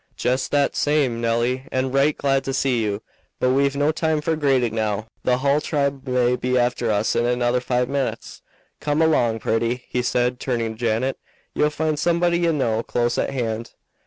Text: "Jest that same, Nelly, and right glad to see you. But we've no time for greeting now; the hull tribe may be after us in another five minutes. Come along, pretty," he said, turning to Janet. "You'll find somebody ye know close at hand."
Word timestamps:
"Jest 0.15 0.49
that 0.49 0.75
same, 0.75 1.21
Nelly, 1.21 1.67
and 1.71 1.93
right 1.93 2.17
glad 2.17 2.43
to 2.45 2.55
see 2.55 2.81
you. 2.81 3.03
But 3.39 3.51
we've 3.51 3.75
no 3.75 3.91
time 3.91 4.19
for 4.19 4.35
greeting 4.35 4.73
now; 4.73 5.05
the 5.23 5.37
hull 5.37 5.61
tribe 5.61 6.07
may 6.07 6.35
be 6.35 6.57
after 6.57 6.89
us 6.89 7.15
in 7.15 7.23
another 7.25 7.59
five 7.59 7.87
minutes. 7.87 8.41
Come 8.79 9.03
along, 9.03 9.41
pretty," 9.41 9.85
he 9.89 10.01
said, 10.01 10.39
turning 10.39 10.71
to 10.73 10.79
Janet. 10.79 11.19
"You'll 11.53 11.69
find 11.69 11.99
somebody 11.99 12.39
ye 12.39 12.51
know 12.51 12.81
close 12.81 13.19
at 13.19 13.29
hand." 13.29 13.75